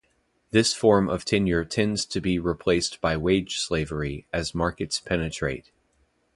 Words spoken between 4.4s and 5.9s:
markets penetrate.